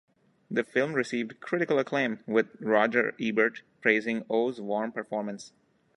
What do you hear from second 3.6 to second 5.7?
praising Oh's warm performance.